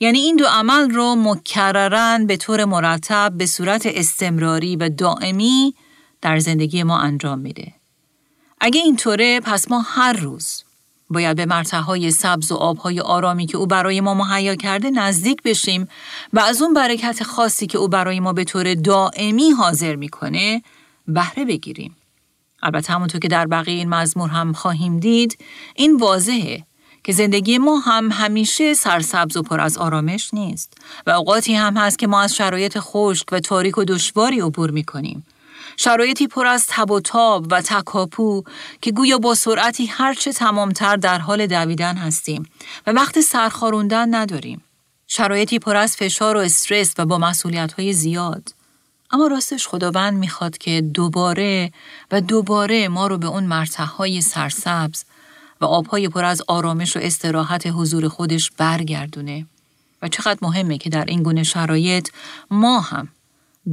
[0.00, 5.74] یعنی این دو عمل رو مکررن به طور مرتب به صورت استمراری و دائمی
[6.22, 7.72] در زندگی ما انجام میده.
[8.60, 10.64] اگه اینطوره پس ما هر روز
[11.10, 15.88] باید به مرتهای سبز و آبهای آرامی که او برای ما مهیا کرده نزدیک بشیم
[16.32, 20.62] و از اون برکت خاصی که او برای ما به طور دائمی حاضر می‌کنه
[21.08, 21.96] بهره بگیریم.
[22.62, 25.38] البته همونطور که در بقیه این مزمور هم خواهیم دید
[25.74, 26.64] این واضحه
[27.06, 30.72] که زندگی ما هم همیشه سرسبز و پر از آرامش نیست
[31.06, 34.84] و اوقاتی هم هست که ما از شرایط خشک و تاریک و دشواری عبور می
[34.84, 35.26] کنیم.
[35.76, 38.42] شرایطی پر از تب و تاب و تکاپو
[38.80, 42.48] که گویا با سرعتی هرچه تمامتر در حال دویدن هستیم
[42.86, 44.64] و وقت سرخاروندن نداریم.
[45.06, 48.54] شرایطی پر از فشار و استرس و با مسئولیت های زیاد.
[49.10, 51.72] اما راستش خداوند می‌خواد که دوباره
[52.10, 55.04] و دوباره ما رو به اون مرتهای سرسبز
[55.60, 59.46] و آبهای پر از آرامش و استراحت حضور خودش برگردونه
[60.02, 62.08] و چقدر مهمه که در این گونه شرایط
[62.50, 63.08] ما هم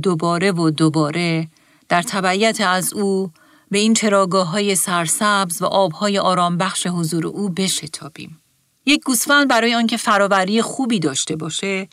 [0.02, 1.48] دوباره و دوباره
[1.90, 3.32] در تبعیت از او
[3.72, 8.42] به این چراگاه های سرسبز و آبهای آرام بخش حضور او بشتابیم.
[8.86, 11.88] یک گوسفند برای آنکه فراوری خوبی داشته باشه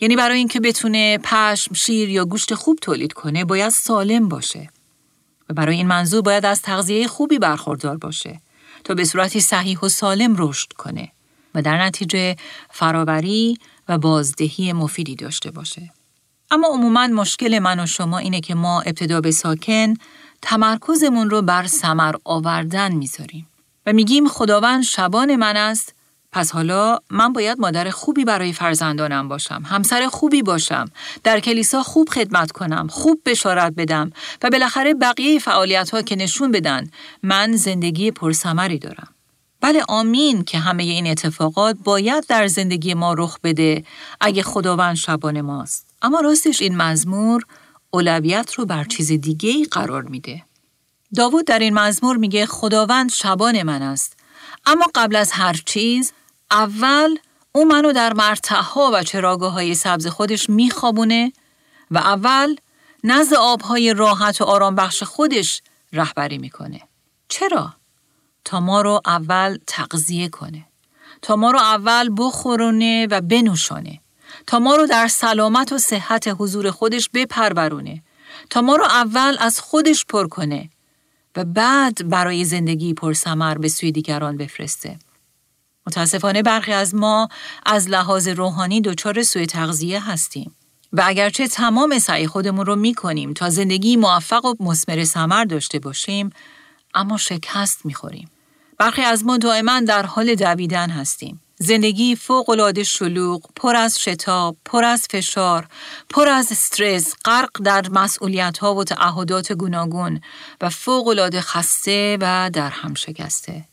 [0.00, 4.68] یعنی برای اینکه بتونه پشم، شیر یا گوشت خوب تولید کنه باید سالم باشه.
[5.50, 8.40] و برای این منظور باید از تغذیه خوبی برخوردار باشه
[8.84, 11.12] تا به صورتی صحیح و سالم رشد کنه
[11.54, 12.36] و در نتیجه
[12.70, 15.92] فراوری و بازدهی مفیدی داشته باشه.
[16.50, 19.94] اما عموما مشکل من و شما اینه که ما ابتدا به ساکن
[20.42, 23.46] تمرکزمون رو بر سمر آوردن می‌ذاریم
[23.86, 25.94] و میگیم خداوند شبان من است
[26.32, 30.90] پس حالا من باید مادر خوبی برای فرزندانم باشم، همسر خوبی باشم،
[31.24, 36.50] در کلیسا خوب خدمت کنم، خوب بشارت بدم و بالاخره بقیه فعالیت ها که نشون
[36.50, 36.90] بدن
[37.22, 39.08] من زندگی پرسمری دارم.
[39.60, 43.84] بله آمین که همه این اتفاقات باید در زندگی ما رخ بده
[44.20, 45.86] اگه خداوند شبان ماست.
[46.02, 47.42] اما راستش این مزمور
[47.90, 50.42] اولویت رو بر چیز دیگه ای قرار میده.
[51.16, 54.16] داوود در این مزمور میگه خداوند شبان من است.
[54.66, 56.12] اما قبل از هر چیز
[56.52, 57.16] اول
[57.52, 61.32] او منو در مرتعها و چراگاه های سبز خودش میخوابونه
[61.90, 62.56] و اول
[63.04, 65.62] نزد آبهای راحت و آرام بخش خودش
[65.92, 66.80] رهبری می‌کنه.
[67.28, 67.72] چرا؟
[68.44, 70.64] تا ما رو اول تغذیه کنه.
[71.22, 74.00] تا ما رو اول بخورونه و بنوشانه.
[74.46, 78.02] تا ما رو در سلامت و صحت حضور خودش بپرورونه.
[78.50, 80.70] تا ما رو اول از خودش پر کنه
[81.36, 84.98] و بعد برای زندگی پرسمر به سوی دیگران بفرسته.
[85.86, 87.28] متاسفانه برخی از ما
[87.66, 90.56] از لحاظ روحانی دچار سوء تغذیه هستیم
[90.92, 95.78] و اگرچه تمام سعی خودمون رو می کنیم تا زندگی موفق و مسمر سمر داشته
[95.78, 96.30] باشیم
[96.94, 98.30] اما شکست می خوریم.
[98.78, 101.40] برخی از ما دائما در حال دویدن هستیم.
[101.58, 105.66] زندگی فوق شلوغ، پر از شتاب، پر از فشار،
[106.10, 110.20] پر از استرس، غرق در مسئولیت ها و تعهدات گوناگون
[110.60, 113.64] و فوق خسته و در هم شکسته.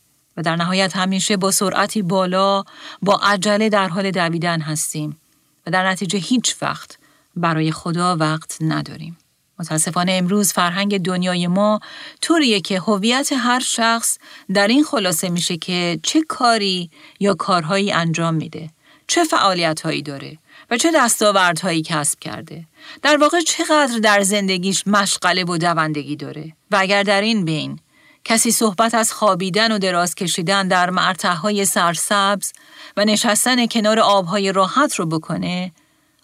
[0.42, 2.64] در نهایت همیشه با سرعتی بالا
[3.02, 5.20] با عجله در حال دویدن هستیم
[5.66, 6.98] و در نتیجه هیچ وقت
[7.36, 9.18] برای خدا وقت نداریم.
[9.58, 11.80] متاسفانه امروز فرهنگ دنیای ما
[12.20, 14.18] طوریه که هویت هر شخص
[14.54, 18.70] در این خلاصه میشه که چه کاری یا کارهایی انجام میده،
[19.06, 20.38] چه فعالیت هایی داره
[20.70, 22.64] و چه دستاوردهایی کسب کرده
[23.02, 27.78] در واقع چقدر در زندگیش مشغله و دوندگی داره و اگر در این بین
[28.24, 32.52] کسی صحبت از خوابیدن و دراز کشیدن در مرتعهای سرسبز
[32.96, 35.72] و نشستن کنار آبهای راحت رو بکنه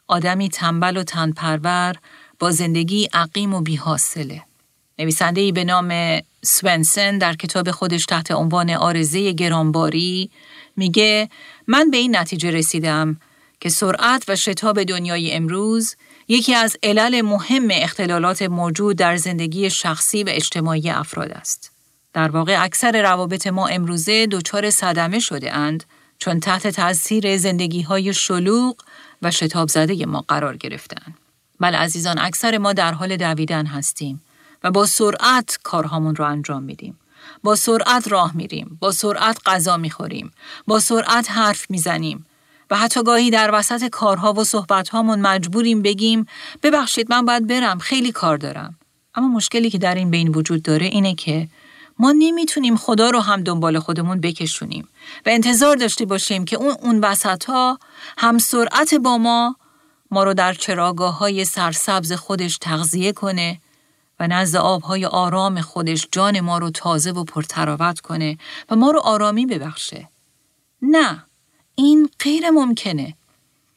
[0.08, 1.94] آدمی تنبل و تنپرور
[2.38, 4.42] با زندگی عقیم و بیحاصله.
[4.98, 10.30] نویسنده به نام سونسن در کتاب خودش تحت عنوان آرزه گرانباری
[10.76, 11.28] میگه
[11.66, 13.20] من به این نتیجه رسیدم
[13.60, 15.96] که سرعت و شتاب دنیای امروز
[16.28, 21.75] یکی از علل مهم اختلالات موجود در زندگی شخصی و اجتماعی افراد است.
[22.16, 25.84] در واقع اکثر روابط ما امروزه دچار صدمه شده اند
[26.18, 28.76] چون تحت تاثیر زندگی های شلوغ
[29.22, 31.14] و شتاب زده ما قرار گرفتن.
[31.60, 34.22] بله عزیزان اکثر ما در حال دویدن هستیم
[34.64, 36.98] و با سرعت کارهامون رو انجام میدیم.
[37.42, 40.30] با سرعت راه میریم، با سرعت غذا می‌خوریم،
[40.66, 42.26] با سرعت حرف می‌زنیم
[42.70, 46.26] و حتی گاهی در وسط کارها و صحبتهامون مجبوریم بگیم
[46.62, 48.78] ببخشید من باید برم خیلی کار دارم.
[49.14, 51.48] اما مشکلی که در این بین وجود داره اینه که
[51.98, 54.88] ما نمی‌تونیم خدا رو هم دنبال خودمون بکشونیم
[55.26, 57.78] و انتظار داشته باشیم که اون اون وسط ها
[58.18, 59.56] هم سرعت با ما
[60.10, 63.60] ما رو در چراگاه های سرسبز خودش تغذیه کنه
[64.20, 68.38] و نزد آبهای آرام خودش جان ما رو تازه و پرتراوت کنه
[68.70, 70.08] و ما رو آرامی ببخشه.
[70.82, 71.24] نه،
[71.74, 73.14] این غیر ممکنه.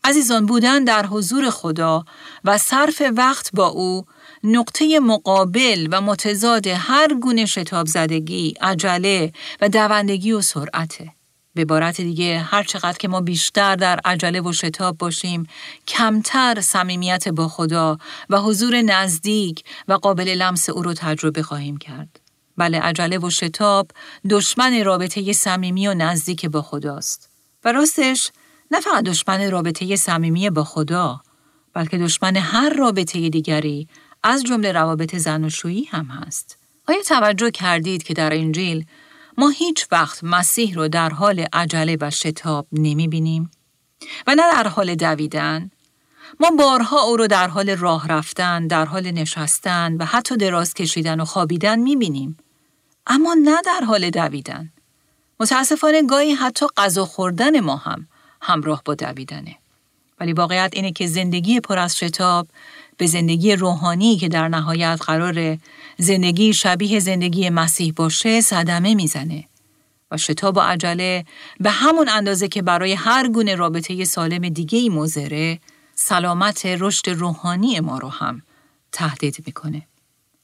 [0.04, 2.06] عزیزان بودن در حضور خدا
[2.46, 4.06] و صرف وقت با او
[4.44, 11.14] نقطه مقابل و متضاد هر گونه شتاب زدگی، عجله و دوندگی و سرعته.
[11.54, 15.48] به عبارت دیگه هر چقدر که ما بیشتر در عجله و شتاب باشیم
[15.88, 17.98] کمتر صمیمیت با خدا
[18.30, 22.20] و حضور نزدیک و قابل لمس او رو تجربه خواهیم کرد.
[22.58, 23.92] بله عجله و شتاب
[24.30, 27.30] دشمن رابطه صمیمی و نزدیک با خداست.
[27.66, 28.32] و راستش
[28.72, 31.22] نه فقط دشمن رابطه صمیمی با خدا
[31.74, 33.88] بلکه دشمن هر رابطه دیگری
[34.24, 36.58] از جمله روابط زن و شویی هم هست.
[36.88, 38.86] آیا توجه کردید که در انجیل
[39.38, 43.52] ما هیچ وقت مسیح رو در حال عجله و شتاب نمی بینیم؟
[44.28, 45.72] و نه در حال دویدن؟
[46.40, 51.20] ما بارها او رو در حال راه رفتن، در حال نشستن و حتی دراز کشیدن
[51.20, 52.38] و خوابیدن می بینیم.
[53.08, 54.70] اما نه در حال دویدن.
[55.40, 58.08] متاسفانه گاهی حتی غذا خوردن ما هم
[58.42, 59.56] همراه با دویدنه.
[60.20, 62.48] ولی واقعیت اینه که زندگی پر از شتاب
[63.00, 65.58] به زندگی روحانی که در نهایت قرار
[65.98, 69.44] زندگی شبیه زندگی مسیح باشه صدمه می‌زنه
[70.12, 71.26] و شتاب و عجله
[71.60, 75.60] به همون اندازه که برای هر گونه رابطه سالم دیگه ای مزره
[75.96, 78.42] سلامت رشد روحانی ما رو هم
[78.92, 79.82] تهدید می‌کنه.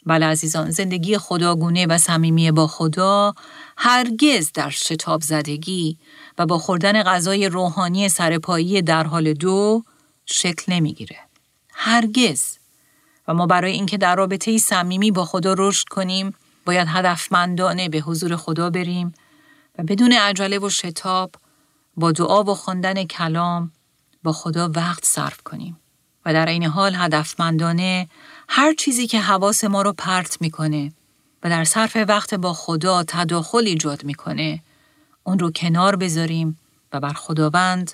[0.05, 3.33] بله عزیزان زندگی خداگونه و صمیمی با خدا
[3.77, 5.97] هرگز در شتاب زدگی
[6.37, 9.83] و با خوردن غذای روحانی سرپایی در حال دو
[10.25, 11.24] شکل نمی‌گیره.
[11.77, 12.57] هرگز
[13.27, 16.33] و ما برای اینکه در رابطه صمیمی با خدا رشد کنیم
[16.65, 19.13] باید هدفمندانه به حضور خدا بریم
[19.79, 21.31] و بدون عجله و شتاب
[21.97, 23.71] با دعا و خواندن کلام
[24.23, 25.79] با خدا وقت صرف کنیم
[26.25, 28.09] و در این حال هدفمندانه
[28.49, 30.93] هر چیزی که حواس ما رو پرت می‌کنه
[31.43, 34.63] و در صرف وقت با خدا تداخل ایجاد می‌کنه
[35.23, 36.59] اون رو کنار بذاریم
[36.93, 37.91] و بر خداوند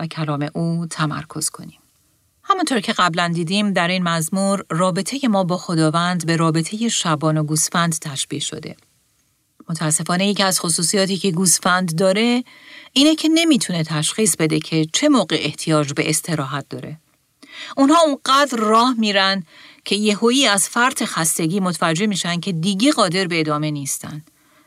[0.00, 1.78] و کلام او تمرکز کنیم.
[2.44, 7.42] همانطور که قبلا دیدیم در این مزمور رابطه ما با خداوند به رابطه شبان و
[7.42, 8.76] گوسفند تشبیه شده.
[9.68, 12.44] متاسفانه یکی از خصوصیاتی که گوسفند داره
[12.92, 16.98] اینه که نمی‌تونه تشخیص بده که چه موقع احتیاج به استراحت داره.
[17.76, 19.42] اونها اونقدر راه میرن
[19.84, 24.22] که یهویی از فرط خستگی متوجه میشن که دیگه قادر به ادامه نیستن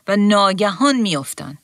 [0.08, 1.58] و ناگهان میافتن.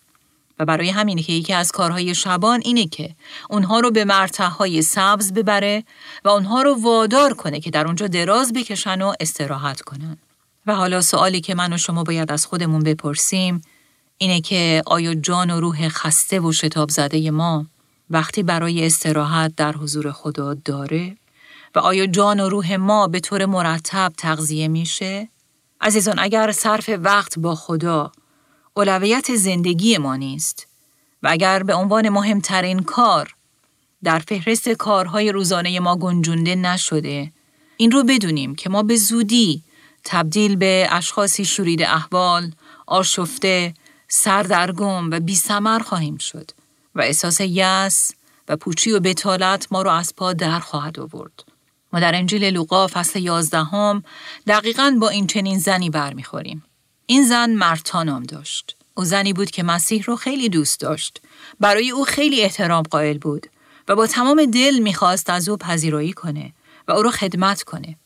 [0.58, 3.14] و برای همینه که یکی از کارهای شبان اینه که
[3.50, 5.84] اونها رو به مرتعهای سبز ببره
[6.24, 10.18] و اونها رو وادار کنه که در اونجا دراز بکشن و استراحت کنن.
[10.66, 13.60] و حالا سوالی که من و شما باید از خودمون بپرسیم
[14.18, 17.66] اینه که آیا جان و روح خسته و شتاب زده ما
[18.10, 21.16] وقتی برای استراحت در حضور خدا داره؟
[21.74, 25.28] و آیا جان و روح ما به طور مرتب تغذیه میشه؟
[25.80, 28.12] عزیزان اگر صرف وقت با خدا
[28.76, 30.66] اولویت زندگی ما نیست
[31.22, 33.34] و اگر به عنوان مهمترین کار
[34.04, 37.32] در فهرست کارهای روزانه ما گنجونده نشده
[37.76, 39.62] این رو بدونیم که ما به زودی
[40.04, 42.52] تبدیل به اشخاصی شورید احوال،
[42.86, 43.74] آشفته،
[44.08, 45.36] سردرگم و بی
[45.84, 46.50] خواهیم شد
[46.94, 48.12] و احساس یس
[48.48, 51.44] و پوچی و بتالت ما رو از پا در خواهد آورد.
[51.92, 54.04] ما در انجیل لوقا فصل یازدهم
[54.46, 56.64] دقیقا با این چنین زنی برمیخوریم.
[57.06, 58.76] این زن مرتا نام داشت.
[58.94, 61.22] او زنی بود که مسیح رو خیلی دوست داشت.
[61.60, 63.46] برای او خیلی احترام قائل بود
[63.88, 66.52] و با تمام دل می‌خواست از او پذیرایی کنه
[66.88, 67.96] و او را خدمت کنه.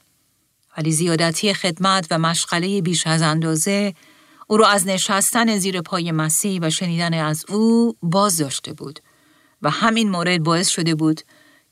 [0.79, 3.95] ولی زیادتی خدمت و مشغله بیش از اندازه
[4.47, 9.01] او را از نشستن زیر پای مسیح و شنیدن از او باز داشته بود
[9.63, 11.21] و همین مورد باعث شده بود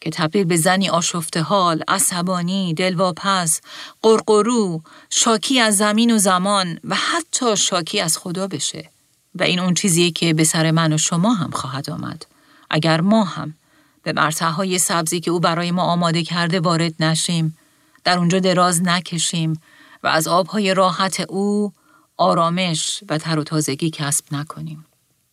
[0.06, 3.60] که تبدیل به زنی آشفته حال، عصبانی، دلواپس،
[4.02, 8.90] قرقرو، شاکی از زمین و زمان و حتی شاکی از خدا بشه.
[9.34, 12.26] و این اون چیزیه که به سر من و شما هم خواهد آمد.
[12.70, 13.54] اگر ما هم
[14.02, 17.58] به مرتعهای سبزی که او برای ما آماده کرده وارد نشیم،
[18.04, 19.60] در اونجا دراز نکشیم
[20.02, 21.72] و از آبهای راحت او
[22.16, 24.85] آرامش و تر و تازگی کسب نکنیم.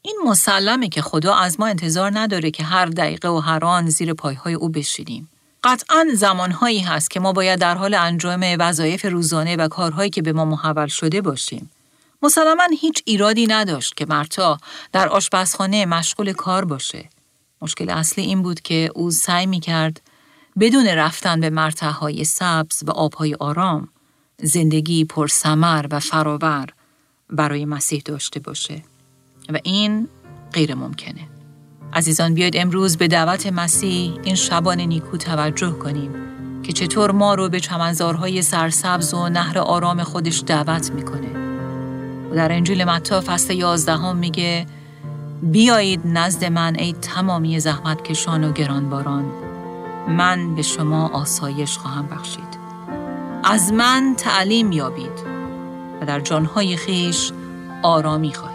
[0.06, 4.14] این مسلمه که خدا از ما انتظار نداره که هر دقیقه و هر آن زیر
[4.14, 5.30] پایهای او بشینیم.
[5.64, 10.34] قطعا زمانهایی هست که ما باید در حال انجام وظایف روزانه و کارهایی که به
[10.34, 11.72] ما محول شده باشیم.
[12.22, 14.58] مسلما هیچ ایرادی نداشت که مرتا
[14.92, 17.10] در آشپزخانه مشغول کار باشه.
[17.62, 20.02] مشکل اصلی این بود که او سعی می کرد
[20.60, 23.90] بدون رفتن به مرتعهای سبز و آبهای آرام
[24.42, 26.68] زندگی پرسمر و فراور
[27.30, 28.84] برای مسیح داشته باشه
[29.50, 30.08] و این
[30.54, 31.22] غیر ممکنه.
[31.94, 36.12] عزیزان بیاید امروز به دعوت مسیح این شبان نیکو توجه کنیم
[36.64, 41.28] که چطور ما رو به چمنزارهای سرسبز و نهر آرام خودش دعوت می‌کنه.
[42.32, 44.66] و در انجیل متا فصل یازدهم میگه
[45.42, 49.26] بیایید نزد من ای تمامی زحمت کشان و گرانباران
[50.08, 52.64] من به شما آسایش خواهم بخشید.
[53.44, 55.20] از من تعلیم یابید
[56.02, 57.32] و در جانهای خیش
[57.84, 58.53] آرامی خواهید.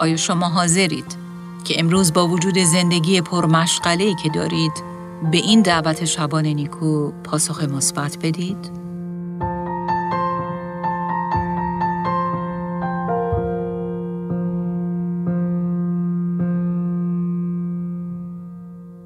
[0.00, 1.16] آیا شما حاضرید
[1.64, 4.72] که امروز با وجود زندگی پرمشغله که دارید
[5.30, 8.80] به این دعوت شبان نیکو پاسخ مثبت بدید؟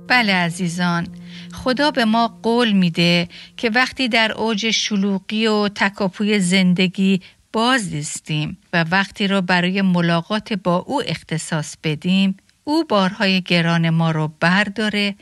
[0.09, 1.09] بله عزیزان
[1.53, 7.21] خدا به ما قول میده که وقتی در اوج شلوغی و تکاپوی زندگی
[7.55, 14.33] بازیستیم و وقتی رو برای ملاقات با او اختصاص بدیم او بارهای گران ما رو
[14.41, 15.15] برداره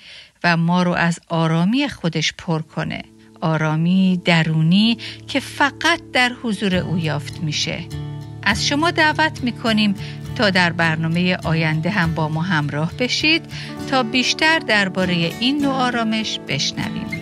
[0.45, 3.03] و ما رو از آرامی خودش پر کنه
[3.41, 7.85] آرامی درونی که فقط در حضور او یافت میشه
[8.43, 9.95] از شما دعوت می‌کنیم
[10.37, 13.43] تا در برنامه آینده هم با ما همراه بشید
[13.91, 17.22] تا بیشتر درباره این نوع آرامش بشنویم.